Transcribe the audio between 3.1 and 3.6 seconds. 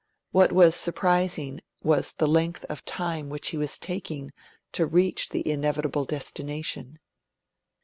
which he